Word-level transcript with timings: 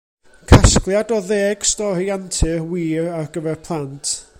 Casgliad 0.51 1.11
o 1.17 1.19
ddeg 1.27 1.59
stori 1.73 2.07
antur 2.17 2.59
wir 2.73 3.05
ar 3.19 3.27
gyfer 3.37 3.59
plant. 3.69 4.07